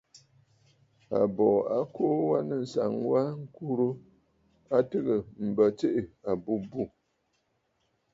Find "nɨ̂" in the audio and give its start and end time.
2.47-2.57